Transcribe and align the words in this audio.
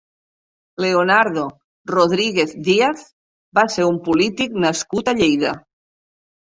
Leonardo 0.85 1.43
Rodríguez 1.93 2.55
Díaz 2.69 3.05
va 3.61 3.69
ser 3.77 3.89
un 3.93 4.03
polític 4.11 4.61
nascut 4.69 5.17
a 5.17 5.21
Lleida. 5.23 5.57